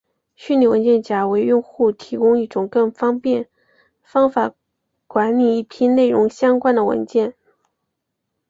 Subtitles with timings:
[0.33, 3.47] 虚拟文件夹为用户提供一种更方便
[4.01, 4.51] 方法
[5.05, 7.35] 管理一批内容相关的文件。